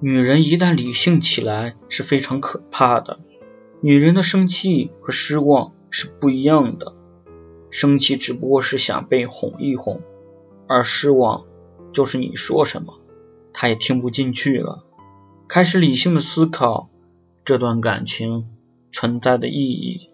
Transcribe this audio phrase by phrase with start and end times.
[0.00, 3.18] 女人一旦理性起来是非常可怕的。
[3.80, 6.94] 女人的生气和失望是不一样的。
[7.70, 10.00] 生气只不过是想被哄一哄
[10.66, 11.44] 而失望
[11.92, 13.00] 就是你说什么
[13.52, 14.84] 她也听不进去了。
[15.48, 16.90] 开始理性的思考
[17.44, 18.46] 这段感情
[18.92, 20.07] 存在的意义